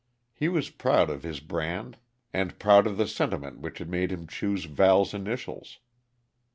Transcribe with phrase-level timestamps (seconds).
[0.33, 1.97] He was proud of his brand,
[2.33, 5.77] and proud of the sentiment which had made him choose Val's initials.